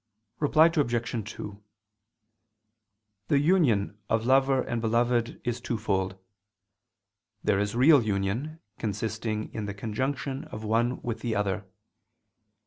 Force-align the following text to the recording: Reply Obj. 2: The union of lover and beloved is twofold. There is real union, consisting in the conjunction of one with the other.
Reply 0.39 0.65
Obj. 0.65 1.31
2: 1.35 1.63
The 3.27 3.37
union 3.39 3.99
of 4.09 4.25
lover 4.25 4.63
and 4.63 4.81
beloved 4.81 5.39
is 5.43 5.61
twofold. 5.61 6.17
There 7.43 7.59
is 7.59 7.75
real 7.75 8.01
union, 8.01 8.59
consisting 8.79 9.53
in 9.53 9.65
the 9.67 9.75
conjunction 9.75 10.45
of 10.45 10.63
one 10.63 11.03
with 11.03 11.19
the 11.19 11.35
other. 11.35 11.67